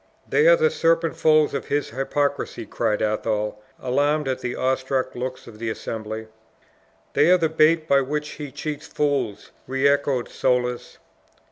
[0.27, 5.13] "They are the serpent folds of his hypocrisy!" cried Athol, alarmed at the awe struck
[5.13, 6.25] looks of the assembly.
[7.13, 10.97] "They are the baits by which he cheats fools!" re echoed Soulis.